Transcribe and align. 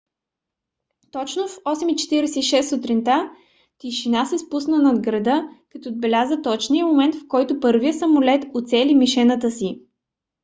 точно 1.11 1.47
в 1.47 1.57
8:46 1.65 2.61
сутринта 2.61 3.31
тишина 3.77 4.25
се 4.25 4.37
спусна 4.37 4.77
над 4.77 4.99
града 5.01 5.43
като 5.69 5.89
отбеляза 5.89 6.41
точния 6.41 6.85
момент 6.85 7.15
в 7.15 7.27
който 7.27 7.59
първият 7.59 7.97
самолет 7.99 8.45
уцели 8.53 8.95
мишената 8.95 9.51
си 9.51 9.81